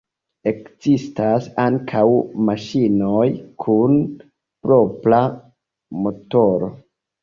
Ekzistas 0.51 1.49
ankaŭ 1.65 2.01
maŝinoj 2.49 3.23
kun 3.67 3.97
propra 4.25 5.25
motoro. 6.05 6.77